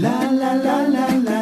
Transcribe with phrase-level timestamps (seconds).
[0.00, 1.37] la la la la la.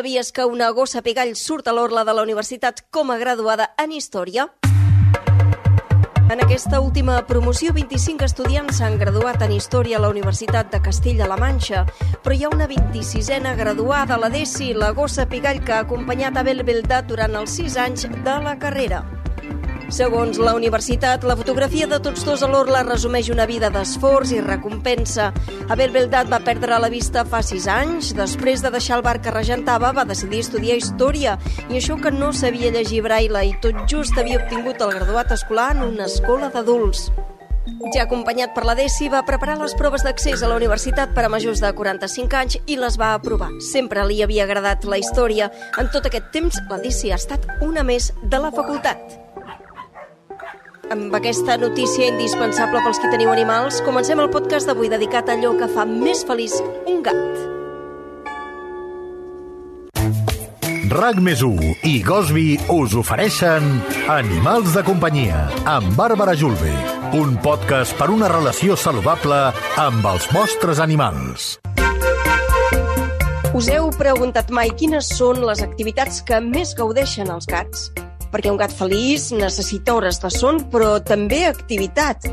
[0.00, 3.92] Sabies que una gossa pigall surt a l'orla de la universitat com a graduada en
[3.92, 4.46] Història?
[6.32, 11.36] En aquesta última promoció, 25 estudiants s'han graduat en Història a la Universitat de Castella-La
[11.36, 11.84] Manxa,
[12.24, 16.64] però hi ha una 26a graduada, la Desi, la gossa pigall, que ha acompanyat Abel
[16.64, 19.19] Beldat durant els 6 anys de la carrera.
[19.90, 24.38] Segons la universitat, la fotografia de tots dos a l'orla resumeix una vida d'esforç i
[24.44, 25.32] recompensa.
[25.68, 28.12] Abel Beldat va perdre la vista fa sis anys.
[28.14, 31.34] Després de deixar el bar que regentava, va decidir estudiar Història.
[31.66, 35.72] I això que no sabia llegir braille i tot just havia obtingut el graduat escolar
[35.74, 37.08] en una escola d'adults.
[37.90, 41.32] Ja acompanyat per la DESI, va preparar les proves d'accés a la universitat per a
[41.32, 43.50] majors de 45 anys i les va aprovar.
[43.72, 45.50] Sempre li havia agradat la història.
[45.80, 49.29] En tot aquest temps, la DESI ha estat una més de la facultat.
[50.90, 55.52] Amb aquesta notícia indispensable pels qui teniu animals, comencem el podcast d'avui dedicat a allò
[55.60, 56.56] que fa més feliç
[56.90, 57.20] un gat.
[60.90, 61.44] RAC més
[61.86, 63.70] i Gosby us ofereixen
[64.10, 66.74] Animals de companyia amb Bàrbara Julve,
[67.14, 69.40] un podcast per una relació saludable
[69.78, 71.52] amb els vostres animals.
[73.54, 77.92] Us heu preguntat mai quines són les activitats que més gaudeixen els gats?
[78.30, 82.30] Perquè un gat feliç necessita hores de son, però també activitat.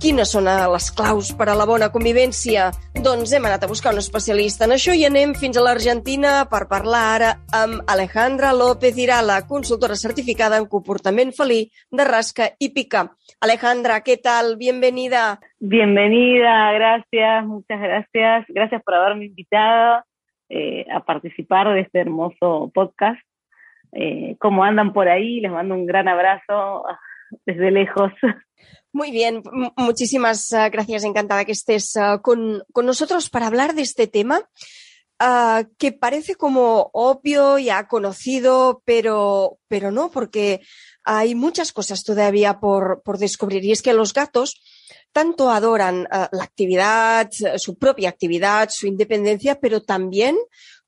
[0.00, 2.70] Quines són eh, les claus per a la bona convivència?
[3.04, 6.62] Doncs hem anat a buscar un especialista en això i anem fins a l'Argentina per
[6.70, 13.10] parlar ara amb Alejandra López Irala, consultora certificada en comportament felí de rasca y pica.
[13.44, 14.56] Alejandra, ¿qué tal?
[14.56, 15.38] Bienvenida.
[15.58, 18.46] Bienvenida, gracias, muchas gracias.
[18.48, 20.02] Gracias por haberme invitado
[20.48, 23.20] eh, a participar de este hermoso podcast.
[23.92, 25.40] Eh, ¿Cómo andan por ahí?
[25.40, 26.98] Les mando un gran abrazo ah,
[27.46, 28.12] desde lejos.
[28.92, 29.42] Muy bien,
[29.76, 34.42] muchísimas ah, gracias, encantada que estés ah, con, con nosotros para hablar de este tema
[35.76, 40.62] que parece como obvio, ya conocido, pero, pero no, porque
[41.04, 43.62] hay muchas cosas todavía por, por descubrir.
[43.66, 44.62] Y es que los gatos
[45.12, 50.38] tanto adoran la actividad, su propia actividad, su independencia, pero también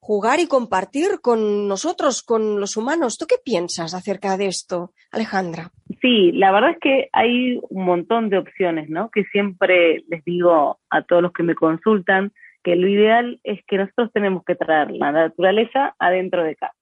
[0.03, 3.19] jugar y compartir con nosotros, con los humanos.
[3.19, 5.71] ¿Tú qué piensas acerca de esto, Alejandra?
[6.01, 9.11] Sí, la verdad es que hay un montón de opciones, ¿no?
[9.11, 12.33] Que siempre les digo a todos los que me consultan
[12.65, 16.75] que lo ideal es que nosotros tenemos que traer la naturaleza adentro de casa.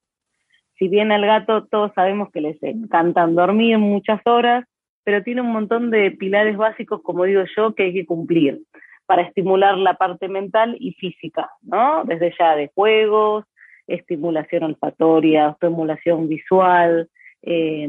[0.78, 4.64] Si bien al gato todos sabemos que les encantan dormir muchas horas,
[5.04, 8.62] pero tiene un montón de pilares básicos, como digo yo, que hay que cumplir
[9.10, 12.04] para estimular la parte mental y física, ¿no?
[12.04, 13.44] Desde ya de juegos,
[13.88, 17.10] estimulación olfatoria, estimulación visual,
[17.42, 17.88] eh,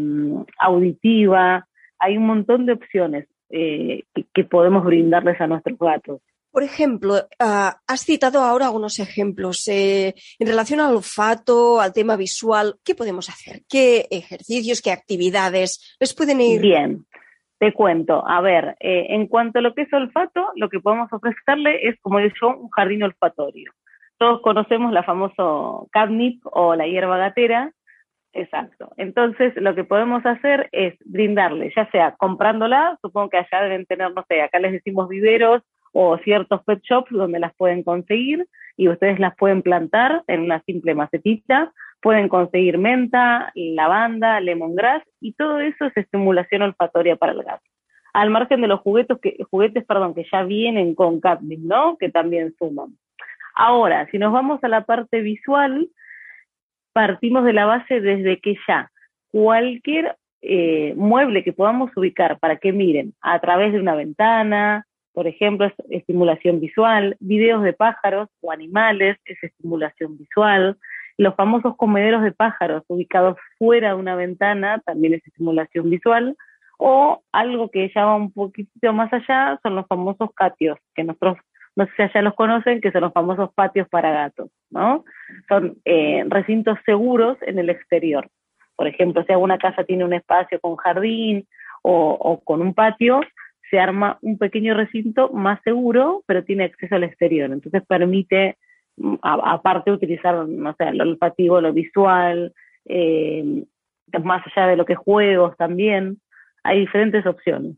[0.57, 1.67] auditiva.
[1.99, 6.21] Hay un montón de opciones eh, que, que podemos brindarles a nuestros gatos.
[6.49, 12.15] Por ejemplo, ah, has citado ahora algunos ejemplos eh, en relación al olfato, al tema
[12.15, 12.77] visual.
[12.83, 13.61] ¿Qué podemos hacer?
[13.69, 16.61] ¿Qué ejercicios, qué actividades les pueden ir?
[16.61, 17.05] Bien,
[17.61, 18.27] te cuento.
[18.27, 21.95] A ver, eh, en cuanto a lo que es olfato, lo que podemos ofrecerle es,
[22.01, 23.71] como digo yo, un jardín olfatorio.
[24.17, 27.71] Todos conocemos la famoso catnip o la hierba gatera.
[28.33, 28.91] Exacto.
[28.97, 34.11] Entonces, lo que podemos hacer es brindarle, ya sea comprándola, supongo que allá deben tener,
[34.11, 35.61] no sé, acá les decimos viveros
[35.91, 40.63] o ciertos pet shops donde las pueden conseguir y ustedes las pueden plantar en una
[40.63, 41.71] simple macetita.
[42.01, 47.63] Pueden conseguir menta, lavanda, lemongrass y todo eso es estimulación olfatoria para el gato.
[48.13, 51.97] Al margen de los juguetes que, juguetes, que ya vienen con catnip, ¿no?
[51.97, 52.97] Que también suman.
[53.55, 55.87] Ahora, si nos vamos a la parte visual,
[56.93, 58.91] partimos de la base desde que ya
[59.31, 65.27] cualquier eh, mueble que podamos ubicar para que miren a través de una ventana, por
[65.27, 70.77] ejemplo, es estimulación visual, videos de pájaros o animales, es estimulación visual,
[71.17, 76.35] los famosos comederos de pájaros ubicados fuera de una ventana también es estimulación visual,
[76.77, 81.37] o algo que ya va un poquito más allá son los famosos catios, que nosotros
[81.75, 85.05] no sé si allá los conocen, que son los famosos patios para gatos, ¿no?
[85.47, 88.27] Son eh, recintos seguros en el exterior.
[88.75, 91.47] Por ejemplo, si alguna casa tiene un espacio con jardín
[91.83, 93.21] o, con un patio,
[93.69, 97.51] se arma un pequeño recinto más seguro, pero tiene acceso al exterior.
[97.51, 98.57] Entonces permite,
[99.21, 102.53] aparte, utilizar, no sé, lo olfativo, lo visual,
[102.85, 103.63] eh,
[104.23, 106.19] más allá de lo que juegos también.
[106.63, 107.77] Hay diferentes opciones.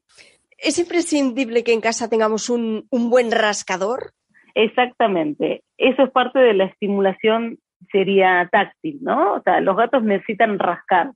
[0.57, 4.11] ¿Es imprescindible que en casa tengamos un, un buen rascador?
[4.55, 5.63] Exactamente.
[5.77, 7.57] Eso es parte de la estimulación,
[7.91, 9.33] sería táctil, ¿no?
[9.35, 11.11] O sea, los gatos necesitan rascar,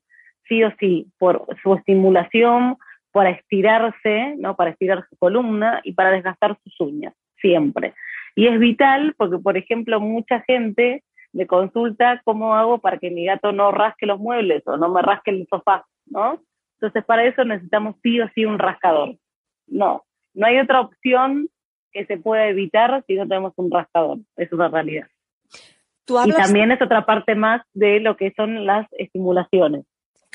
[0.47, 2.77] sí o sí, por su estimulación,
[3.11, 4.55] para estirarse, ¿no?
[4.55, 7.93] Para estirar su columna y para desgastar sus uñas, siempre.
[8.37, 11.03] Y es vital porque, por ejemplo, mucha gente
[11.33, 15.01] me consulta cómo hago para que mi gato no rasque los muebles o no me
[15.01, 16.39] rasque el sofá, ¿no?
[16.75, 19.15] Entonces, para eso necesitamos sí o sí un rascador.
[19.65, 20.03] No,
[20.35, 21.49] no hay otra opción
[21.91, 24.19] que se pueda evitar si no tenemos un rascador.
[24.35, 25.07] Es una realidad.
[26.05, 29.83] Tú Y también es otra parte más de lo que son las estimulaciones.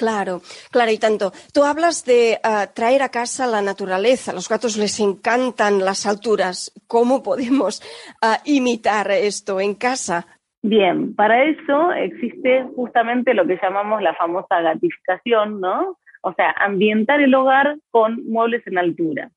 [0.03, 0.41] Claro,
[0.73, 1.31] claro, y tanto.
[1.55, 4.33] Tú hablas de ah, traer a casa la naturaleza.
[4.33, 6.73] A los gatos les encantan las alturas.
[6.89, 7.81] ¿Cómo podemos
[8.21, 10.27] ah, imitar esto en casa?
[10.61, 15.99] Bien, para eso existe justamente lo que llamamos la famosa gatificación, ¿no?
[16.23, 19.31] O sea, ambientar el hogar con muebles en altura.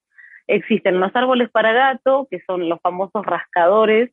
[0.48, 4.10] Existen los árboles para gato, que son los famosos rascadores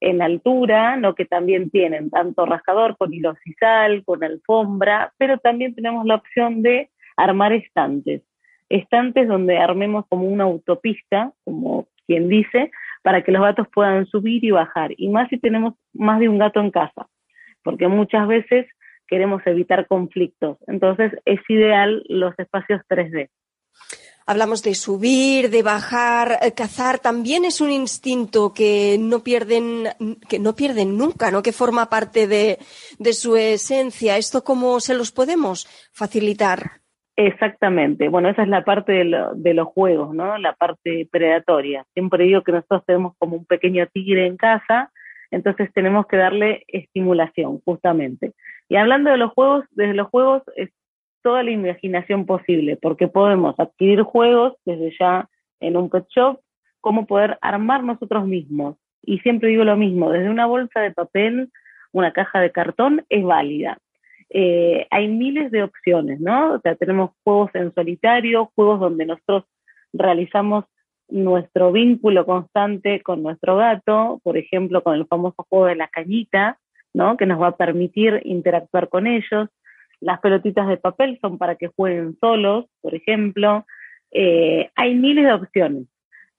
[0.00, 1.14] en altura, ¿no?
[1.14, 6.62] que también tienen tanto rascador con hilo sisal, con alfombra, pero también tenemos la opción
[6.62, 8.22] de armar estantes.
[8.68, 12.70] Estantes donde armemos como una autopista, como quien dice,
[13.02, 14.92] para que los gatos puedan subir y bajar.
[14.96, 17.06] Y más si tenemos más de un gato en casa,
[17.62, 18.66] porque muchas veces
[19.06, 20.58] queremos evitar conflictos.
[20.66, 23.28] Entonces es ideal los espacios 3D.
[24.26, 26.98] Hablamos de subir, de bajar, eh, cazar.
[26.98, 29.84] También es un instinto que no pierden,
[30.28, 31.42] que no pierden nunca, ¿no?
[31.42, 32.58] Que forma parte de,
[33.12, 34.16] su esencia.
[34.16, 36.80] ¿Esto cómo se los podemos facilitar?
[37.16, 38.08] Exactamente.
[38.08, 40.36] Bueno, esa es la parte de, de los juegos, ¿no?
[40.38, 41.86] La parte predatoria.
[41.94, 44.90] Siempre digo que nosotros tenemos como un pequeño tigre en casa,
[45.30, 48.32] entonces tenemos que darle estimulación, justamente.
[48.68, 50.42] Y hablando de los juegos, desde los juegos
[51.26, 55.28] toda la imaginación posible, porque podemos adquirir juegos desde ya
[55.58, 56.38] en un pet shop,
[56.80, 58.76] como poder armar nosotros mismos.
[59.02, 61.50] Y siempre digo lo mismo, desde una bolsa de papel,
[61.90, 63.78] una caja de cartón, es válida
[64.30, 66.54] eh, hay miles de opciones, ¿no?
[66.54, 69.44] O sea, tenemos juegos en solitario, juegos donde nosotros
[69.92, 70.64] realizamos
[71.08, 76.58] nuestro vínculo constante con nuestro gato, por ejemplo, con el famoso juego de la cañita,
[76.92, 77.16] ¿no?
[77.16, 79.48] Que nos va a permitir interactuar con ellos.
[80.00, 83.66] Las pelotitas de papel son para que jueguen solos, por ejemplo.
[84.10, 85.86] Eh, hay miles de opciones,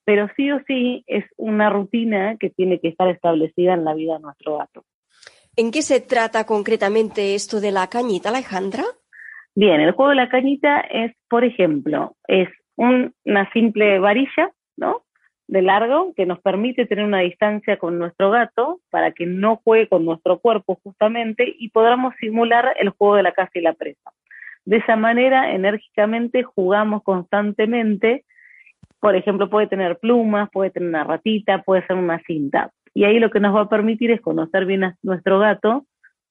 [0.04, 4.14] pero sí o sí es una rutina que tiene que estar establecida en la vida
[4.14, 4.84] de nuestro gato.
[5.56, 8.84] ¿En qué se trata concretamente esto de la cañita, Alejandra?
[9.54, 15.02] Bien, el juego de la cañita es, por ejemplo, es un- una simple varilla, ¿no?
[15.48, 19.88] De largo que nos permite tener una distancia con nuestro gato para que no juegue
[19.88, 24.12] con nuestro cuerpo justamente y podamos simular el juego de la caza y la presa.
[24.66, 28.26] De esa manera, enérgicamente jugamos constantemente.
[29.00, 32.70] Por ejemplo, puede tener plumas, puede tener una ratita, puede ser una cinta.
[32.92, 35.86] Y ahí lo que nos va a permitir es conocer bien a nuestro gato,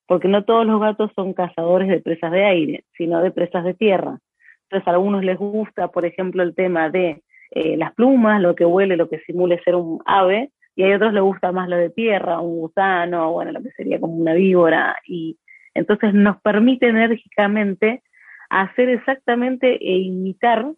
[0.05, 3.73] porque no todos los gatos son cazadores de presas de aire, sino de presas de
[3.73, 4.19] tierra.
[4.63, 8.65] Entonces a algunos les gusta, por ejemplo, el tema de eh, las plumas, lo que
[8.65, 11.89] huele, lo que simule ser un ave, y hay otros les gusta más lo de
[11.89, 15.37] tierra, un gusano, bueno, lo que sería como una víbora, y
[15.73, 18.03] entonces nos permite enérgicamente
[18.49, 20.71] hacer exactamente e imitar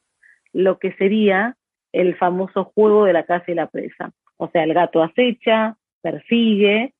[0.53, 1.55] lo que sería
[1.91, 4.11] el famoso juego de la caza y la presa.
[4.37, 6.93] O sea, el gato acecha, persigue,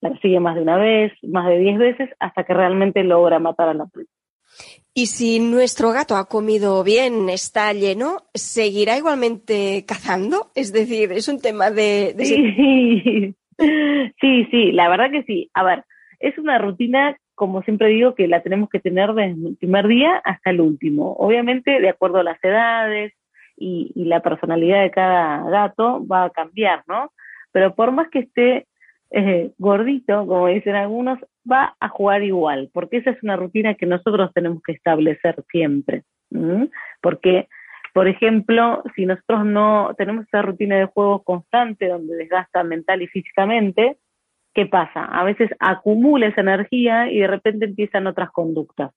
[0.00, 3.74] persigue más de una vez, más de diez veces, hasta que realmente logra matar a
[3.74, 4.10] la presa.
[4.94, 10.50] Y si nuestro gato ha comido bien, está lleno, ¿seguirá igualmente cazando?
[10.54, 12.14] Es decir, es un tema de...
[14.20, 15.50] sí, sí, la verdad que sí.
[15.54, 15.84] A ver,
[16.20, 20.20] es una rutina, como siempre digo, que la tenemos que tener desde el primer día
[20.24, 21.14] hasta el último.
[21.14, 23.14] Obviamente, de acuerdo a las edades
[23.56, 27.12] y, y la personalidad de cada gato, va a cambiar, ¿no?
[27.50, 28.66] Pero por más que esté
[29.58, 31.18] gordito, como dicen algunos,
[31.50, 36.04] va a jugar igual, porque esa es una rutina que nosotros tenemos que establecer siempre.
[37.00, 37.48] Porque
[37.92, 43.06] por ejemplo, si nosotros no tenemos esa rutina de juego constante donde desgasta mental y
[43.06, 43.98] físicamente,
[44.54, 45.04] ¿qué pasa?
[45.04, 48.92] A veces acumula esa energía y de repente empiezan otras conductas.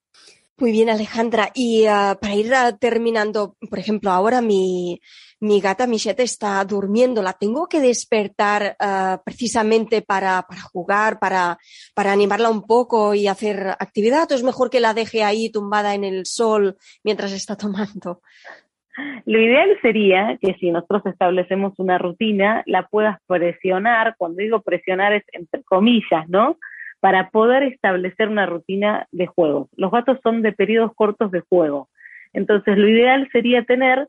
[0.58, 1.50] Muy bien, Alejandra.
[1.54, 4.98] Y ah, para ir ah, terminando, por ejemplo, ahora mi,
[5.38, 7.22] mi gata Michette está durmiendo.
[7.22, 11.58] ¿La tengo que despertar ah, precisamente para, para jugar, para,
[11.94, 14.32] para animarla un poco y hacer actividad?
[14.32, 18.22] ¿O es mejor que la deje ahí tumbada en el sol mientras está tomando?
[19.26, 25.12] Lo ideal sería que si nosotros establecemos una rutina, la puedas presionar, cuando digo presionar
[25.12, 26.56] es entre comillas, ¿no?
[27.00, 29.68] Para poder establecer una rutina de juego.
[29.76, 31.88] Los gatos son de periodos cortos de juego.
[32.32, 34.08] Entonces, lo ideal sería tener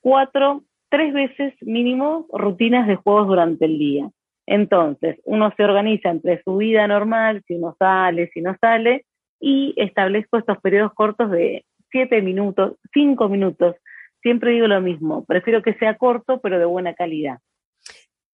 [0.00, 4.10] cuatro, tres veces mínimo rutinas de juegos durante el día.
[4.46, 9.04] Entonces, uno se organiza entre su vida normal, si uno sale, si no sale,
[9.40, 13.76] y establezco estos periodos cortos de siete minutos, cinco minutos.
[14.22, 17.38] Siempre digo lo mismo, prefiero que sea corto, pero de buena calidad.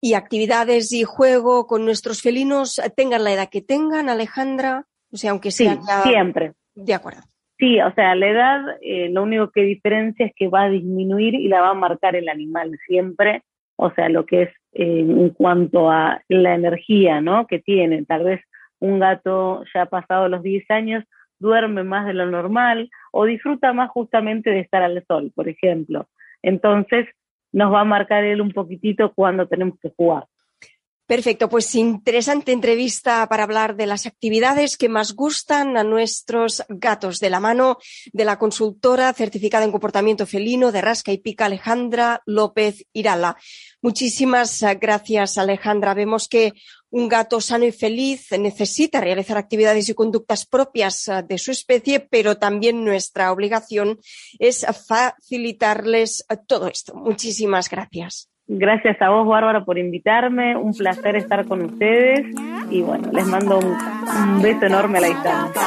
[0.01, 5.33] Y actividades y juego con nuestros felinos, tengan la edad que tengan, Alejandra, o sea,
[5.33, 6.53] aunque Sí, ya- siempre.
[6.75, 7.21] De acuerdo.
[7.59, 11.35] Sí, o sea, la edad eh, lo único que diferencia es que va a disminuir
[11.35, 13.43] y la va a marcar el animal siempre,
[13.77, 17.49] o sea, lo que es eh, en cuanto a la energía, ¿no?
[17.49, 18.05] Que tiene.
[18.05, 18.41] Tal vez
[18.79, 21.03] un gato ya pasado los 10 años
[21.41, 26.09] duerme más de lo normal o disfruta más justamente de estar al sol, por ejemplo.
[26.43, 27.07] Entonces,
[27.53, 30.27] nos va a marcar él un poquitito cuando tenemos que jugar.
[31.09, 37.19] Perfecto, pues interesante entrevista para hablar de las actividades que más gustan a nuestros gatos,
[37.19, 37.79] de la mano
[38.13, 43.39] de la consultora certificada en comportamiento felino de Rasca y Pica, Alejandra López Irala.
[43.81, 45.95] Muchísimas gracias, Alejandra.
[45.95, 46.53] Vemos que
[46.91, 52.01] un gato sano y feliz necesita realizar actividades y conductas propias eh, de su especie,
[52.01, 53.99] pero también nuestra obligación
[54.39, 56.95] es facilitarles eh, todo esto.
[56.95, 58.31] Muchísimas gracias.
[58.51, 60.57] Gracias a vos, Bárbara, por invitarme.
[60.57, 62.21] Un placer estar con ustedes.
[62.71, 65.63] Y bueno, les mando un, beso enorme a la distancia.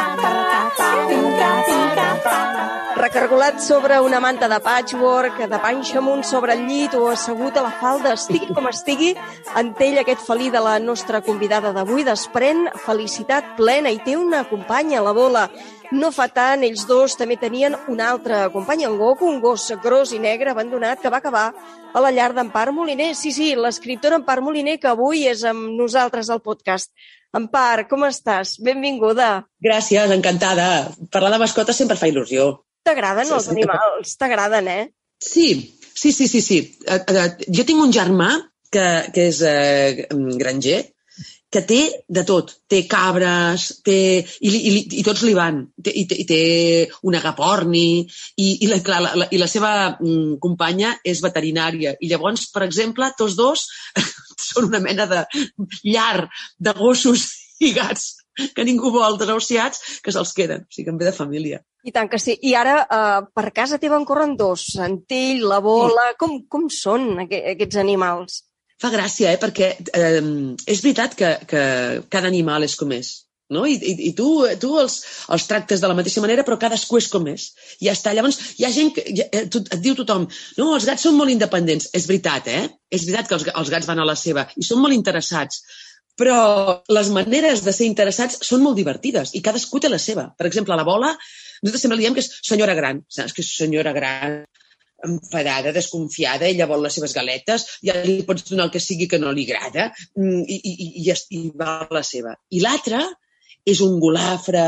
[3.01, 7.63] Recargolat sobre una manta de patchwork, de panxa amunt sobre el llit o assegut a
[7.65, 9.15] la falda, estigui com estigui,
[9.58, 14.43] en ell aquest felí de la nostra convidada d'avui desprèn felicitat plena i té una
[14.46, 15.48] companya, la bola.
[15.89, 20.13] No fa tant, ells dos també tenien una altra companya, en Goku, un gos gros
[20.13, 21.48] i negre abandonat que va acabar
[21.93, 23.15] a la llar d'Empar Moliner.
[23.17, 26.93] Sí, sí, l'escriptora Empar Moliner, que avui és amb nosaltres al podcast.
[27.34, 28.60] Empar, com estàs?
[28.62, 29.48] Benvinguda.
[29.58, 30.91] Gràcies, encantada.
[31.10, 32.60] Parlar de mascotes sempre fa il·lusió.
[32.88, 34.16] T'agraden Sí, els animals?
[34.22, 34.88] T'agraden, eh?
[35.22, 35.50] Sí,
[35.94, 36.42] sí, sí, sí.
[36.42, 36.62] sí.
[36.88, 38.32] Eh, eh, jo tinc un germà
[38.72, 40.08] que, que és eh,
[40.42, 40.82] granger,
[41.52, 42.54] que té de tot.
[42.72, 43.98] Té cabres, té...
[44.24, 44.72] I, i,
[45.02, 45.60] i tots li van.
[45.84, 46.42] Té, i, I té
[47.08, 51.98] un agaporni, i, i, la, clar, la, la, i la seva mm, companya és veterinària.
[52.00, 53.68] I llavors, per exemple, tots dos
[54.50, 55.26] són una mena de
[55.84, 57.28] llar de gossos
[57.62, 58.16] i gats
[58.56, 60.64] que ningú vol, desahuciats, que se'ls queden.
[60.64, 61.60] O sigui, que em ve de família.
[61.84, 62.38] I tant que sí.
[62.46, 66.12] I ara eh, per casa teva en corren dos, Antell, la bola...
[66.22, 68.44] Com, com són aqu aquests animals?
[68.82, 69.40] Fa gràcia, eh?
[69.42, 70.22] perquè eh,
[70.66, 71.66] és veritat que, que
[72.14, 73.12] cada animal és com és.
[73.52, 73.66] No?
[73.68, 74.30] I, i, i tu,
[74.62, 74.96] tu els,
[75.36, 77.50] els tractes de la mateixa manera, però cadascú és com és.
[77.82, 78.14] I ja està.
[78.16, 80.26] Llavors, hi ha gent que ja, eh, tu, et diu tothom
[80.58, 81.92] no, els gats són molt independents.
[81.98, 82.64] És veritat, eh?
[82.90, 85.66] És veritat que els, els gats van a la seva i són molt interessats.
[86.22, 86.40] Però
[86.94, 90.28] les maneres de ser interessats són molt divertides i cadascú té la seva.
[90.38, 91.16] Per exemple, la bola,
[91.62, 93.01] nosaltres sempre li diem que és senyora gran.
[93.10, 94.44] Saps que és senyora gran
[95.06, 99.20] enfadada, desconfiada, ella vol les seves galetes, ja li pots donar el que sigui que
[99.22, 102.36] no li agrada mm, i, i, i, i, va a la seva.
[102.54, 103.01] I l'altre
[103.66, 104.63] és un golafre,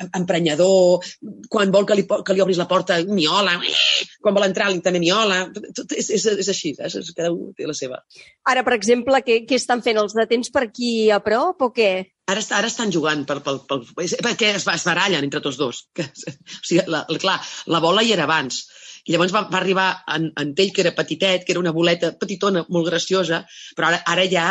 [0.00, 1.04] em- emprenyador,
[1.52, 3.58] quan vol que li, que li obris la porta, miola,
[4.28, 5.40] quan vol entrar li també miola,
[5.74, 6.98] tot és, és, és així, saps?
[7.00, 8.02] És- cada un té la seva.
[8.52, 9.98] Ara, per exemple, què, què estan fent?
[9.98, 11.92] Els detents per aquí a prop o què?
[12.28, 15.86] Ara, ara estan jugant per, per, per, és- perquè es, es barallen entre tots dos.
[15.96, 16.04] Que,
[16.60, 17.38] o sigui, la, la, clar,
[17.72, 18.66] la bola hi era abans.
[19.08, 22.10] I llavors va, va arribar en, en ell, que era petitet, que era una boleta
[22.20, 23.38] petitona, molt graciosa,
[23.78, 24.48] però ara, ara ja,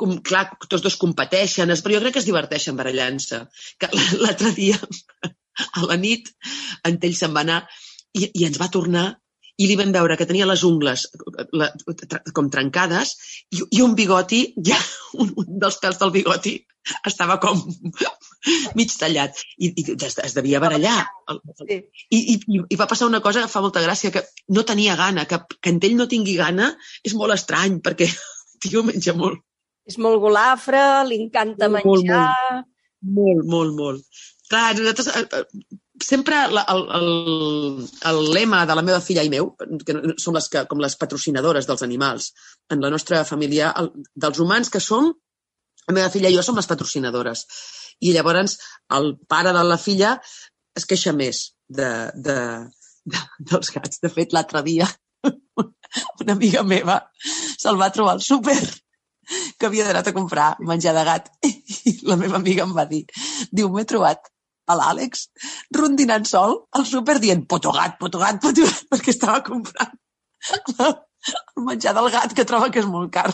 [0.00, 3.42] com, clar, tots dos competeixen, però jo crec que es diverteixen barallant-se.
[4.22, 4.78] L'altre dia,
[5.76, 6.32] a la nit,
[6.88, 7.60] en ell se'n va anar
[8.16, 9.08] i, i ens va tornar
[9.60, 11.04] i li vam veure que tenia les ungles
[11.52, 11.68] la,
[12.08, 13.12] tra, com trencades
[13.52, 14.78] i, i un bigoti, ja
[15.20, 16.54] un, un dels pèls del bigoti
[17.06, 17.60] estava com
[18.78, 21.02] mig tallat i, i es, es devia barallar.
[21.60, 21.76] Sí.
[22.08, 24.24] I, i, i va passar una cosa que fa molta gràcia, que
[24.56, 26.72] no tenia gana, que, que en ell no tingui gana
[27.04, 29.44] és molt estrany, perquè el tio menja molt,
[29.90, 32.64] És molt golafre, li encanta Molt, molt, menjar...
[33.18, 34.24] molt, molt, molt.
[34.50, 39.30] Clar, nosaltres, eh, eh, sempre la, el, el, el lema de la meva filla i
[39.32, 39.52] meu,
[39.86, 42.30] que som les que, com les patrocinadores dels animals,
[42.72, 45.12] en la nostra família, el, dels humans que som,
[45.88, 47.46] la meva filla i jo som les patrocinadores.
[48.00, 48.56] I llavors
[48.96, 50.16] el pare de la filla
[50.76, 52.36] es queixa més de, de,
[53.04, 54.00] de, dels gats.
[54.02, 54.88] De fet, l'altre dia
[56.22, 58.60] una amiga meva se'l va trobar al súper
[59.58, 61.30] que havia d'anar a comprar menjar de gat
[61.90, 63.04] i la meva amiga em va dir
[63.50, 64.30] diu, m'he trobat
[64.70, 65.26] a l'Àlex
[65.76, 69.96] rondinant sol al súper dient potogat, potogat, potogat, perquè estava comprant
[70.86, 73.30] el menjar del gat que troba que és molt car.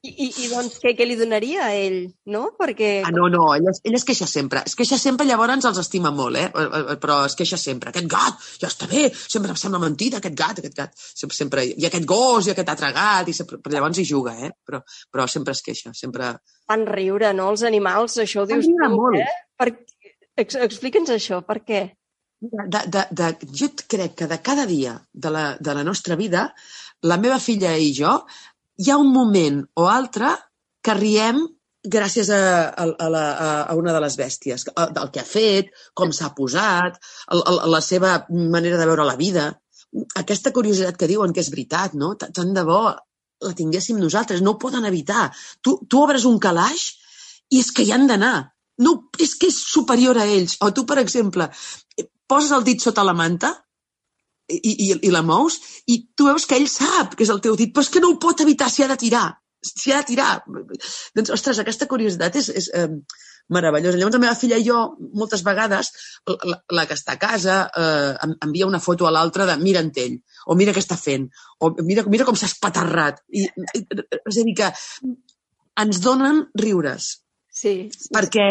[0.00, 1.98] I, i, i doncs què, què li donaria a ell,
[2.32, 2.42] no?
[2.58, 2.90] Perquè...
[3.04, 4.62] Ah, no, no, ell es, ell es queixa sempre.
[4.68, 6.46] Es queixa sempre, llavors els estima molt, eh?
[6.48, 7.92] Eh, eh, Però es queixa sempre.
[7.92, 10.96] Aquest gat, ja està bé, sempre em sembla mentida, aquest gat, aquest gat.
[10.96, 14.36] Sempre, sempre, I aquest gos, i aquest altre gat, i sempre, però llavors hi juga,
[14.40, 14.52] eh?
[14.66, 16.32] Però, però sempre es queixa, sempre...
[16.70, 17.50] Fan riure, no?
[17.54, 19.20] Els animals, això ho dius tu, molt.
[19.20, 19.40] eh?
[19.60, 19.72] Per...
[20.40, 21.80] Ex Explica'ns això, per què?
[22.40, 26.46] De, de, de, jo crec que de cada dia de la, de la nostra vida,
[27.04, 28.14] la meva filla i jo,
[28.80, 30.32] hi ha un moment o altre
[30.84, 31.42] que riem
[31.80, 33.24] gràcies a, a, a, la,
[33.72, 36.98] a una de les bèsties, del que ha fet, com s'ha posat,
[37.32, 39.46] el, el, la seva manera de veure la vida.
[40.20, 42.14] Aquesta curiositat que diuen que és veritat, no?
[42.20, 42.82] Tant de bo
[43.40, 45.30] la tinguéssim nosaltres, no ho poden evitar.
[45.64, 46.90] Tu, tu obres un calaix
[47.50, 48.50] i és que hi han d'anar.
[48.84, 50.58] No, és que és superior a ells.
[50.64, 51.48] O tu, per exemple,
[52.28, 53.54] poses el dit sota la manta
[54.50, 57.56] i, i, i la mous i tu veus que ell sap que és el teu
[57.58, 59.26] dit, però és que no ho pot evitar, s'hi ha de tirar.
[59.60, 60.30] S'hi ha de tirar.
[60.48, 62.88] Doncs, ostres, aquesta curiositat és, és eh,
[63.52, 63.98] meravellosa.
[63.98, 64.80] Llavors, la meva filla i jo,
[65.20, 65.90] moltes vegades,
[66.30, 69.90] la, la que està a casa, eh, envia una foto a l'altra de mira en
[70.04, 70.16] ell,
[70.46, 71.28] o mira què està fent,
[71.60, 73.20] o mira, mira com s'ha espaterrat.
[73.28, 73.84] I, i,
[74.22, 74.70] és a dir, que
[75.84, 77.12] ens donen riures
[77.60, 77.74] Sí,
[78.14, 78.46] perquè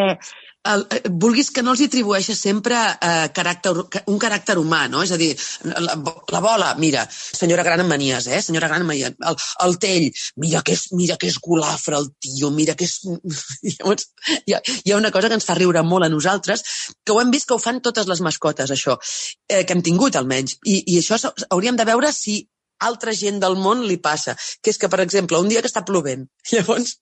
[0.70, 3.72] el, eh, vulguis que no els atribueixes sempre eh, caràcter,
[4.12, 5.02] un caràcter humà, no?
[5.06, 5.30] És a dir,
[5.64, 5.96] la,
[6.36, 8.42] la bola, mira, senyora gran amb manies, eh?
[8.44, 9.16] Senyora gran amb manies.
[9.32, 10.10] El, el tell,
[10.44, 13.00] mira que és, mira que és golafre el tio, mira que és...
[13.70, 14.12] Llavors,
[14.46, 16.66] hi ha, hi ha una cosa que ens fa riure molt a nosaltres,
[17.06, 19.00] que ho hem vist que ho fan totes les mascotes, això,
[19.48, 20.60] eh, que hem tingut almenys.
[20.68, 21.18] I, i això
[21.50, 22.42] hauríem de veure si
[22.84, 25.88] altra gent del món li passa, que és que, per exemple, un dia que està
[25.88, 26.98] plovent, llavors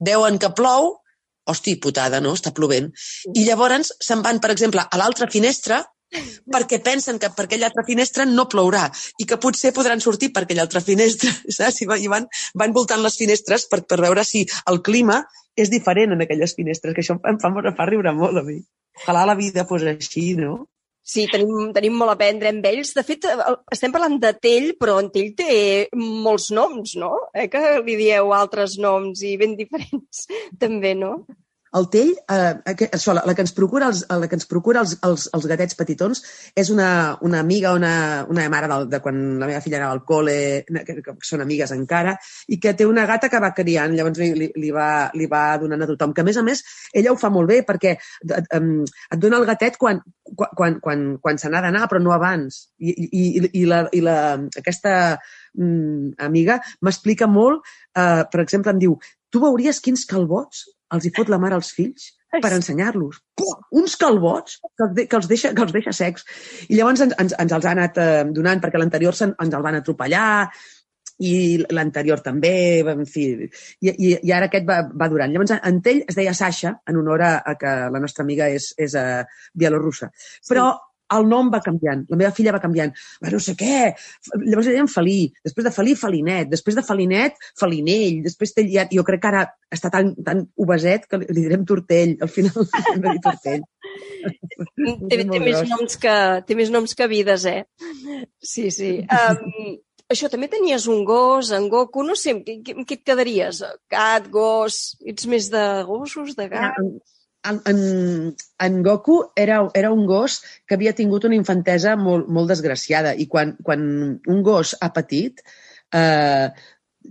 [0.00, 0.94] veuen que plou,
[1.46, 2.34] hosti, putada, no?
[2.36, 2.90] Està plovent.
[3.34, 5.82] I llavors se'n van, per exemple, a l'altra finestra
[6.54, 8.84] perquè pensen que per aquella altra finestra no plourà
[9.18, 11.82] i que potser podran sortir per aquella altra finestra, saps?
[11.82, 15.22] I va- i van, van voltant les finestres per, per veure si el clima
[15.56, 18.58] és diferent en aquelles finestres, que això em fa, em fa riure molt a mi.
[19.02, 20.64] Ojalà la vida fos així, no?
[21.04, 22.94] Sí, tenim, tenim molt a aprendre amb ells.
[22.96, 23.26] De fet,
[23.74, 25.56] estem parlant de Tell, però en Tell té
[26.00, 27.10] molts noms, no?
[27.36, 30.24] Eh, que li dieu altres noms i ben diferents,
[30.62, 31.18] també, no?
[31.74, 34.92] El tell, eh, això, la, la que ens procura, els, la que ens procura els,
[35.06, 36.20] els, els gatets petitons
[36.62, 36.88] és una,
[37.26, 37.94] una amiga, una,
[38.30, 40.36] una mare del, de quan la meva filla anava al col·le,
[40.86, 42.14] que, que són amigues encara,
[42.46, 45.42] i que té una gata que va criant, llavors li, li, li, va, li va
[45.62, 46.14] donant a tothom.
[46.14, 46.62] Que, a més a més,
[46.94, 49.98] ella ho fa molt bé perquè et, et dona el gatet quan,
[50.30, 52.68] quan, quan, quan, se n'ha d'anar, però no abans.
[52.78, 54.16] I, i, i, la, i la,
[54.62, 54.94] aquesta
[55.58, 57.66] mm, amiga m'explica molt,
[57.98, 58.96] eh, per exemple, em diu,
[59.34, 63.20] tu veuries quins calbots els hi fot la mare als fills per ensenyar-los.
[63.78, 66.24] Uns calbots que, de- que, els deixa, que els deixa secs.
[66.68, 69.78] I llavors ens, ens, ens els ha anat eh, donant, perquè l'anterior ens el van
[69.78, 70.30] atropellar,
[71.22, 75.30] i l'anterior també, en fi, i, i, i ara aquest va, va durant.
[75.30, 78.72] Llavors, en ell es deia Sasha, en honor a, a que la nostra amiga és,
[78.82, 79.22] és uh,
[79.54, 80.10] bielorrussa.
[80.48, 80.72] Però
[81.12, 82.92] el nom va canviant, la meva filla va canviant.
[83.22, 83.92] Va no sé què,
[84.44, 88.94] llavors li deien Felí, després de Felí, Felinet, després de Felinet, Felinell, després té liat.
[88.94, 92.68] Jo crec que ara està tan, tan obeset que li, li direm Tortell, al final
[92.94, 93.64] hem de dir Tortell.
[95.10, 96.12] Té, té, més noms que,
[96.48, 97.60] té més noms que vides, eh?
[98.42, 98.94] Sí, sí.
[99.04, 99.74] Um,
[100.10, 103.60] això, també tenies un gos, en Goku, no sé, què, què, et quedaries?
[103.92, 104.96] Gat, gos...
[105.04, 106.80] Ets més de gossos, de gat?
[106.80, 106.94] En,
[107.50, 107.80] en, en,
[108.66, 113.26] en Goku era, era un gos que havia tingut una infantesa molt, molt desgraciada i
[113.30, 113.84] quan, quan
[114.18, 115.42] un gos ha patit
[115.94, 116.48] eh,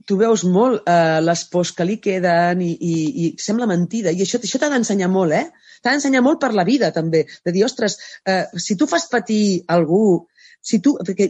[0.08, 4.12] tu veus molt eh, les pors que li queden i, i, i sembla mentida.
[4.12, 5.78] I això, això t'ha d'ensenyar molt, eh?
[5.84, 7.24] T'ha d'ensenyar molt per la vida, també.
[7.46, 10.26] De dir, ostres, eh, si tu fas patir algú,
[10.64, 11.30] si tu, perquè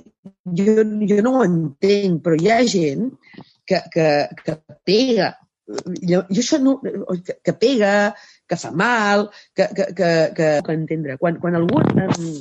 [0.60, 3.10] jo, jo no ho entenc, però hi ha gent
[3.68, 4.10] que, que,
[4.44, 5.34] que pega.
[5.68, 7.94] Jo, jo això no, que, que pega,
[8.54, 11.18] que fa mal, que, que, que, que, que entendre.
[11.22, 12.36] Quan, quan algú, eh,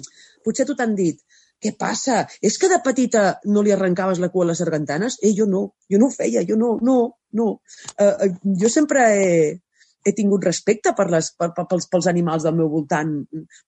[0.45, 1.21] potser tu t'han dit,
[1.63, 2.23] què passa?
[2.43, 5.21] És que de petita no li arrencaves la cua a les sargantanes?
[5.23, 6.97] Eh, jo no, jo no ho feia, jo no, no,
[7.39, 7.51] no.
[7.95, 9.37] Uh, uh, jo sempre he,
[10.03, 13.15] he tingut respecte per les, per, per, pels, pels animals del meu voltant.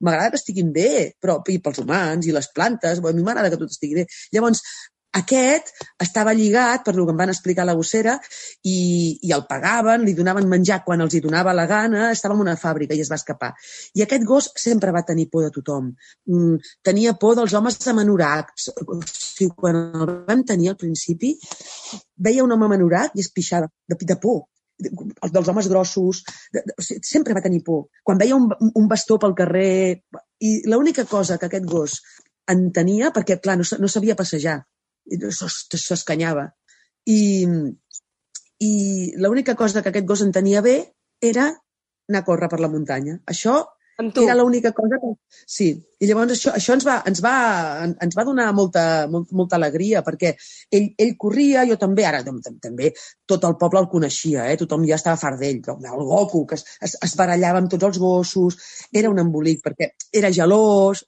[0.02, 0.88] M'agrada que estiguin bé,
[1.22, 4.08] però i pels humans i les plantes, a mi m'agrada que tot estigui bé.
[4.34, 4.64] Llavors,
[5.14, 5.70] aquest
[6.02, 8.16] estava lligat, per lo que em van explicar a la gossera,
[8.66, 8.78] i,
[9.22, 12.56] i el pagaven, li donaven menjar quan els hi donava la gana, estava en una
[12.60, 13.52] fàbrica i es va escapar.
[13.94, 15.92] I aquest gos sempre va tenir por de tothom.
[16.30, 18.72] Mm, tenia por dels homes manoracs.
[18.82, 21.34] O sigui, quan el vam tenir al principi,
[22.16, 24.44] veia un home manorac i es pixava de, de por.
[24.82, 27.86] els dels homes grossos, de, de, o sigui, sempre va tenir por.
[28.02, 30.02] Quan veia un, un bastó pel carrer...
[30.44, 32.00] I l'única cosa que aquest gos
[32.50, 34.58] entenia, perquè, clar, no, no sabia passejar,
[35.06, 36.48] s'escanyava.
[37.04, 37.20] I,
[38.64, 38.72] i
[39.20, 40.76] l'única cosa que aquest gos entenia bé
[41.20, 41.50] era
[42.08, 43.20] anar a córrer per la muntanya.
[43.26, 43.62] Això
[44.24, 45.08] era l'única cosa que...
[45.46, 45.68] Sí,
[46.02, 47.34] i llavors això, això ens, va, ens, va,
[47.84, 50.32] en- ens va donar molta, molt, molta alegria, perquè
[50.74, 52.90] ell, ell corria, jo també, ara tam- tam- també
[53.24, 54.56] tot el poble el coneixia, eh?
[54.58, 58.00] tothom ja estava fart d'ell, el Goku, que es, es, es barallava amb tots els
[58.02, 58.58] gossos,
[58.92, 61.04] era un embolic, perquè era gelós...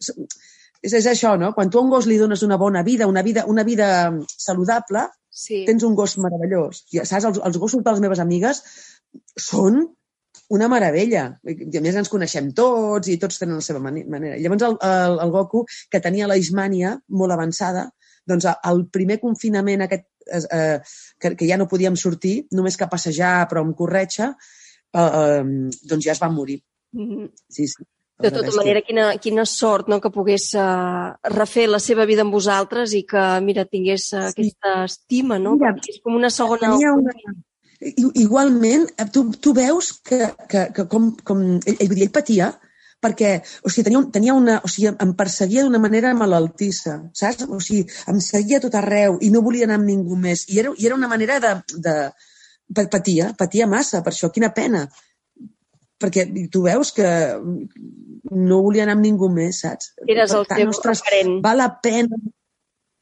[0.82, 1.52] És, és això, no?
[1.54, 3.88] Quan tu a un gos li dones una bona vida, una vida, una vida
[4.26, 5.64] saludable, Sí.
[5.66, 6.86] tens un gos meravellós.
[6.96, 8.62] I, saps, els, els gossos de les meves amigues
[9.36, 9.82] són
[10.48, 11.26] una meravella.
[11.44, 14.38] I a més ens coneixem tots i tots tenen la seva manera.
[14.40, 17.90] Llavors el, el, el Goku, que tenia la ismània molt avançada,
[18.26, 20.78] doncs al primer confinament aquest, eh, eh,
[21.20, 24.32] que, que ja no podíem sortir, només que passejar però amb corretxa,
[24.96, 25.44] eh, eh,
[25.84, 26.62] doncs ja es va morir.
[26.96, 27.28] Mhm.
[27.50, 27.84] Sí, sí.
[28.22, 32.32] De tota manera, quina, quina sort no, que pogués uh, refer la seva vida amb
[32.32, 35.56] vosaltres i que, mira, tingués uh, aquesta estima, no?
[35.58, 36.72] Mira, Perquè és com una segona...
[36.96, 37.12] Una...
[38.16, 42.54] Igualment, eh, tu, tu veus que, que, que com, com ell, ell, ell patia
[43.04, 47.44] perquè o sigui, tenia, un, tenia una, o sigui, em perseguia d'una manera malaltissa, saps?
[47.52, 50.46] O sigui, em seguia tot arreu i no volia anar amb ningú més.
[50.48, 51.52] I era, i era una manera de,
[51.84, 51.94] de...
[52.74, 54.32] pa- Patia, patia massa per això.
[54.32, 54.86] Quina pena.
[56.02, 57.08] Perquè tu veus que
[58.30, 59.92] no volia anar amb ningú més, saps?
[60.06, 61.38] Eres el Per teu ostres, referent.
[61.44, 62.18] val la pena.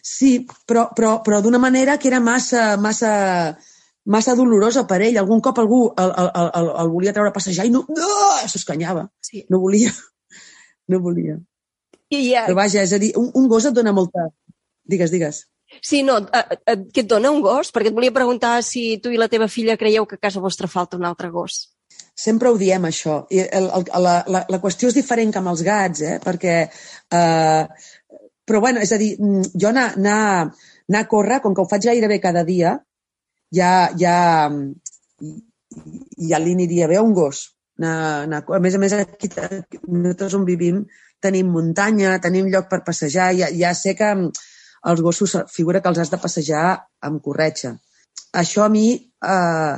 [0.04, 3.56] Sí, però, però, però d'una manera que era massa, massa,
[4.04, 5.16] massa dolorosa per ell.
[5.18, 8.10] Algun cop algú el, el, el, el, volia treure a passejar i no, no
[8.46, 9.08] s'escanyava.
[9.24, 9.46] Sí.
[9.50, 9.90] No volia.
[10.92, 11.38] No volia.
[12.12, 14.28] I ja, Però vaja, és a dir, un, un gos et dona molta...
[14.84, 15.46] Digues, digues.
[15.80, 17.72] sí, no, què et dona un gos?
[17.72, 20.68] Perquè et volia preguntar si tu i la teva filla creieu que a casa vostra
[20.68, 21.73] falta un altre gos.
[22.14, 23.24] Sempre ho diem, això.
[23.34, 26.16] I el, el, la, la, la qüestió és diferent que amb els gats, eh?
[26.22, 26.56] perquè...
[27.18, 27.90] Eh,
[28.44, 30.18] però, bueno, és a dir, mm, jo anar, anar,
[30.90, 32.76] anar a córrer, com que ho faig gairebé cada dia,
[33.56, 34.16] ja, ja,
[36.28, 37.46] ja li aniria bé un gos.
[37.80, 37.96] Anar,
[38.28, 40.84] anar, a més a més, aquí, nosaltres on vivim
[41.24, 44.12] tenim muntanya, tenim lloc per passejar, ja, ja sé que
[44.84, 46.66] els gossos figura que els has de passejar
[47.08, 47.74] amb corretxa.
[48.44, 48.86] Això a mi...
[49.24, 49.74] Eh,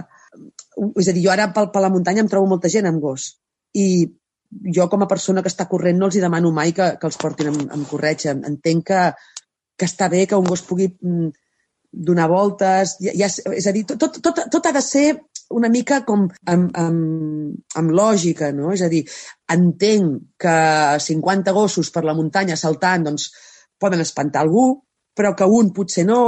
[0.76, 3.32] és a dir, jo ara per, per la muntanya em trobo molta gent amb gos
[3.76, 3.86] i
[4.74, 7.18] jo com a persona que està corrent no els hi demano mai que, que els
[7.20, 8.36] portin amb, amb corretxa.
[8.50, 9.00] Entenc que,
[9.76, 11.32] que està bé que un gos pugui mm,
[12.08, 15.06] donar voltes, ja, ja, és a dir, tot, tot, tot, ha de ser
[15.56, 18.72] una mica com amb, amb, amb lògica, no?
[18.74, 19.04] És a dir,
[19.52, 20.56] entenc que
[21.06, 23.30] 50 gossos per la muntanya saltant doncs,
[23.80, 24.68] poden espantar algú,
[25.16, 26.20] però que un potser no.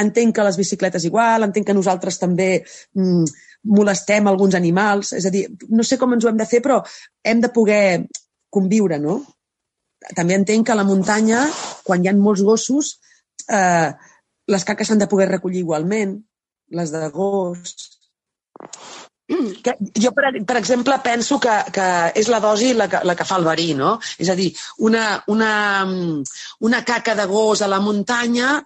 [0.00, 3.24] Entenc que les bicicletes igual, entenc que nosaltres també mm,
[3.64, 5.12] molestem alguns animals.
[5.16, 6.80] És a dir, no sé com ens ho hem de fer, però
[7.24, 7.84] hem de poder
[8.52, 9.20] conviure, no?
[10.14, 11.46] També entenc que a la muntanya,
[11.84, 12.98] quan hi ha molts gossos,
[13.48, 13.90] eh,
[14.52, 16.18] les caques s'han de poder recollir igualment,
[16.76, 17.74] les de gos.
[19.64, 21.86] Que jo, per, per exemple, penso que, que
[22.20, 23.96] és la dosi la que, la que fa el verí, no?
[24.20, 24.50] És a dir,
[24.84, 25.52] una, una,
[26.60, 28.58] una caca de gos a la muntanya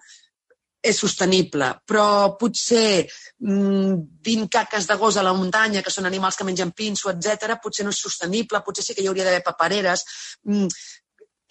[0.81, 6.39] és sostenible, però potser mm, 20 caques de gos a la muntanya, que són animals
[6.39, 10.05] que mengen pinso, etc, potser no és sostenible, potser sí que hi hauria d'haver papereres.
[10.47, 10.69] Mm,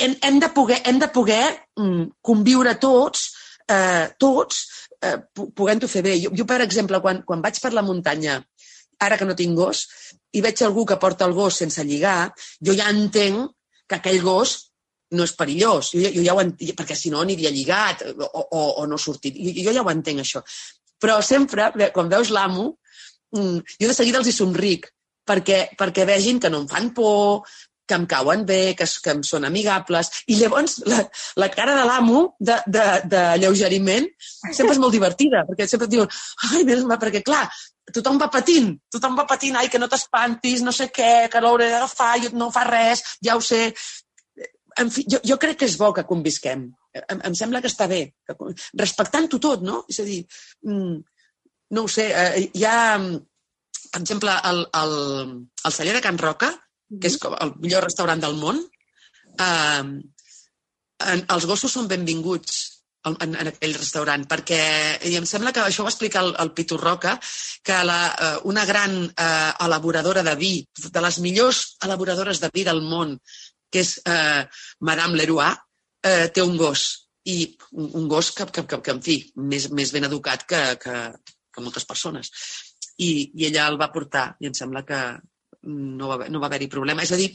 [0.01, 1.43] hem, hem de poder, hem de poder
[1.77, 3.27] mm, conviure tots,
[3.69, 4.63] eh, tots,
[5.03, 6.17] eh, podent-ho fer bé.
[6.23, 8.41] Jo, jo, per exemple, quan, quan vaig per la muntanya,
[9.05, 9.85] ara que no tinc gos,
[10.33, 12.33] i veig algú que porta el gos sense lligar,
[12.65, 13.53] jo ja entenc
[13.89, 14.68] que aquell gos
[15.17, 18.65] no és perillós, jo, jo ja ho entenc, perquè si no aniria lligat o, o,
[18.83, 19.39] o no sortit.
[19.39, 20.43] Jo, jo ja ho entenc, això.
[20.99, 22.73] Però sempre, quan veus l'amo,
[23.37, 24.91] mm, jo de seguida els hi somric,
[25.29, 27.47] perquè, perquè vegin que no em fan por,
[27.89, 30.11] que em cauen bé, que, que em són amigables.
[30.29, 31.01] I llavors la,
[31.41, 35.95] la cara de l'amo de, de, de lleugeriment sempre és molt divertida, perquè sempre et
[35.97, 36.13] diuen
[36.51, 37.47] ai, menys mal, perquè clar,
[37.95, 41.71] tothom va patint, tothom va patint, ai, que no t'espantis, no sé què, que l'hauré
[41.73, 43.73] d'agafar, no fa res, ja ho sé.
[44.83, 46.69] En fi, jo, jo crec que és bo que convisquem.
[46.99, 48.37] Em, em sembla que està bé, que,
[48.79, 49.83] respectant-ho tot, no?
[49.91, 50.21] És a dir,
[50.67, 50.97] mm,
[51.77, 52.79] no ho sé, eh, hi ha,
[53.91, 54.97] per exemple, el, el,
[55.65, 56.53] el celler de Can Roca,
[56.89, 58.63] que és com el millor restaurant del món,
[59.37, 59.85] eh,
[61.13, 62.59] en, els gossos són benvinguts
[63.07, 64.61] en, en, en aquell restaurant, perquè
[65.09, 67.17] i em sembla que això ho va explicar el, el Pitu Roca,
[67.65, 70.53] que la, eh, una gran eh, elaboradora de vi,
[70.89, 73.17] de les millors elaboradores de vi del món,
[73.71, 74.45] que és eh,
[74.89, 75.51] Madame Leroy,
[76.07, 76.85] eh, té un gos,
[77.29, 80.63] i un, un gos que, que, que, que en fi, més, més ben educat que,
[80.83, 80.97] que,
[81.53, 82.31] que moltes persones.
[82.99, 84.97] i, i ella el va portar i em sembla que
[85.69, 87.03] no va, no va haver-hi problema.
[87.05, 87.29] És a dir,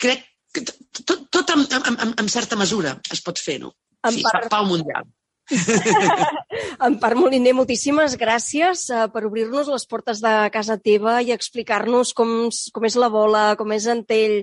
[0.00, 0.22] crec
[0.54, 3.74] que tot, tot, en, en, en, en certa mesura es pot fer, no?
[4.06, 5.04] En Sí, part- pa- pau mundial.
[6.86, 12.48] Empar Moliner, moltíssimes gràcies uh, per obrir-nos les portes de casa teva i explicar-nos com,
[12.72, 14.42] com és la bola, com és en Tell,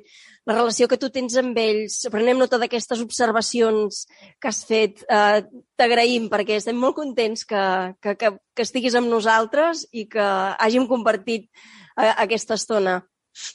[0.50, 2.02] la relació que tu tens amb ells.
[2.12, 4.04] Prenem nota d'aquestes observacions
[4.42, 5.06] que has fet.
[5.08, 5.44] Uh,
[5.80, 7.64] T'agraïm perquè estem molt contents que,
[8.04, 10.28] que, que, que estiguis amb nosaltres i que
[10.60, 13.00] hàgim compartit uh, aquesta estona.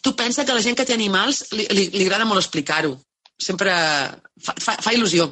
[0.03, 2.97] Tu pensa que la gent que té animals li, li, li agrada molt explicar-ho.
[3.38, 3.71] Sempre
[4.42, 5.29] fa, fa, fa il·lusió.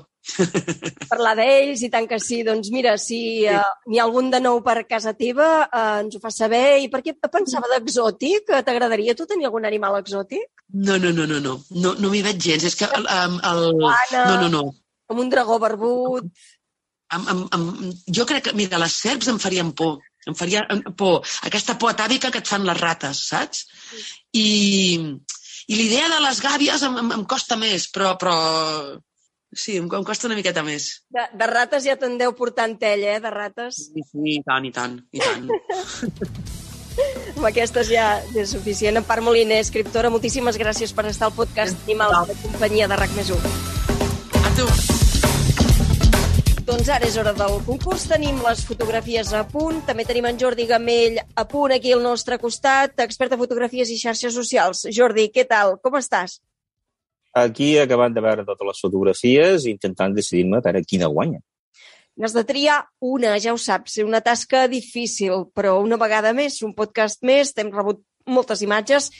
[1.10, 2.42] Parlar d'ells i tant que sí.
[2.46, 6.22] Doncs mira, si uh, n'hi ha algun de nou per casa teva, uh, ens ho
[6.22, 6.80] fa saber.
[6.82, 8.50] I per què pensava d'exòtic?
[8.66, 10.48] T'agradaria tu tenir algun animal exòtic?
[10.74, 11.56] No, no, no, no, no.
[11.70, 12.66] No, no m'hi veig gens.
[12.66, 13.64] És que el, el, el...
[13.76, 14.26] Iguana.
[14.26, 14.64] No, no, no.
[15.06, 16.28] Com un dragó barbut?
[17.14, 17.66] Am, am, am,
[18.10, 20.00] jo crec que, mira, les serps em farien por.
[20.26, 20.64] Em faria
[20.98, 21.20] por.
[21.46, 23.62] Aquesta por atàvica que et fan les rates, saps?
[24.34, 24.48] I,
[25.70, 28.34] i l'idea de les gàbies em, em, em costa més, però, però
[29.58, 30.90] sí, em, em costa una miqueta més.
[31.12, 33.18] De, de rates ja te'n deu portar en tell, eh?
[33.22, 33.88] De rates.
[33.88, 35.50] Sí, sí, i tant, i tant, i tant.
[37.36, 38.96] Amb aquestes ja és suficient.
[39.00, 43.32] Empar Moliner, escriptora, moltíssimes gràcies per estar al podcast Animals de companyia de RAC més
[43.34, 43.50] 1.
[44.40, 44.68] A tu.
[46.66, 48.08] Doncs ara és hora del concurs.
[48.10, 49.84] Tenim les fotografies a punt.
[49.86, 54.00] També tenim en Jordi Gamell a punt aquí al nostre costat, expert en fotografies i
[54.00, 54.86] xarxes socials.
[54.96, 55.76] Jordi, què tal?
[55.84, 56.40] Com estàs?
[57.36, 61.42] Aquí acabant de veure totes les fotografies intentant decidir-me a veure quina guanya.
[62.16, 66.72] N'has de triar una, ja ho saps, una tasca difícil, però una vegada més, un
[66.72, 69.10] podcast més, t'hem rebut moltes imatges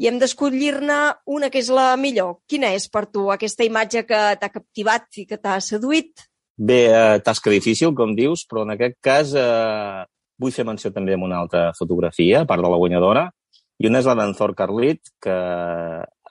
[0.00, 2.38] i hem d'escollir-ne una que és la millor.
[2.48, 6.24] Quina és per tu aquesta imatge que t'ha captivat i que t'ha seduït?
[6.56, 10.00] Bé, eh, tasca difícil, com dius, però en aquest cas eh,
[10.40, 13.28] vull fer menció també amb una altra fotografia, a part de la guanyadora,
[13.76, 15.36] i una és la d'en Thor Carlit, que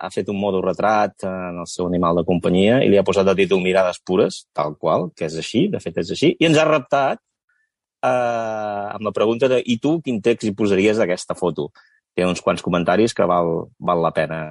[0.02, 3.28] ha fet un modo retrat en el seu animal de companyia i li ha posat
[3.30, 6.58] de títol Mirades pures, tal qual, que és així, de fet és així, i ens
[6.58, 11.70] ha reptat eh, amb la pregunta de i tu quin text hi posaries d'aquesta foto?
[12.18, 14.42] Té uns quants comentaris que val, val, la, pena,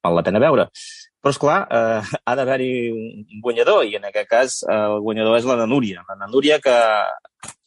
[0.00, 0.70] val la pena veure.
[1.20, 5.48] Però, esclar, eh, ha d'haver-hi un guanyador, i en aquest cas eh, el guanyador és
[5.50, 6.06] la Nanúria.
[6.08, 6.76] La Nanúria que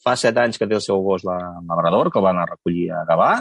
[0.03, 2.87] fa set anys que té el seu gos la Labrador, que el van a recollir
[2.91, 3.33] a Gavà,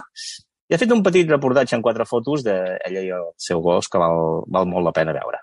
[0.72, 4.00] i ha fet un petit reportatge en quatre fotos d'ella i el seu gos, que
[4.00, 5.42] val, val molt la pena veure.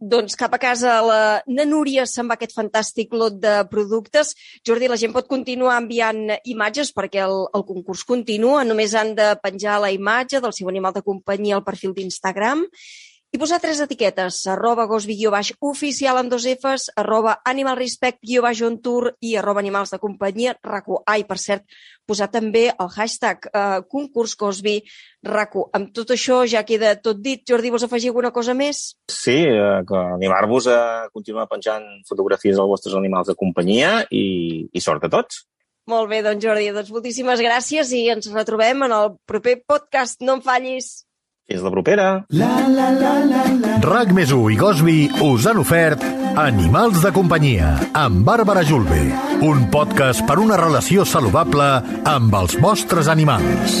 [0.00, 4.32] Doncs cap a casa la Nanúria se'n va aquest fantàstic lot de productes.
[4.66, 8.64] Jordi, la gent pot continuar enviant imatges perquè el, el concurs continua.
[8.66, 12.64] Només han de penjar la imatge del seu animal de companyia al perfil d'Instagram
[13.30, 18.80] i posar tres etiquetes, arroba gosbi baix oficial amb dos Fs, arroba animalrespect baix on
[18.82, 21.02] tour i arroba animals de companyia raco.
[21.06, 21.62] Ai, per cert,
[22.06, 24.80] posar també el hashtag eh, concurs gosbi
[25.22, 25.68] raco.
[25.72, 27.44] Amb tot això ja queda tot dit.
[27.46, 28.96] Jordi, vols afegir alguna cosa més?
[29.06, 30.80] Sí, eh, animar-vos a
[31.12, 35.44] continuar penjant fotografies dels vostres animals de companyia i, i sort a tots.
[35.86, 40.18] Molt bé, doncs Jordi, doncs moltíssimes gràcies i ens retrobem en el proper podcast.
[40.26, 40.90] No em fallis!
[41.50, 42.04] Fins la propera!
[43.82, 46.04] RAC més i Gosby us han ofert
[46.38, 49.00] Animals de companyia amb Bàrbara Julve,
[49.42, 51.66] un podcast per una relació saludable
[52.06, 53.80] amb els vostres animals.